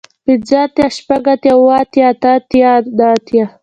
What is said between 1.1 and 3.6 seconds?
اتيا اووه اتيا اتۀ اتيا